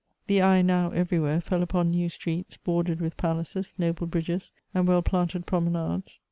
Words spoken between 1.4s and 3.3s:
fell upon new streets, boraered with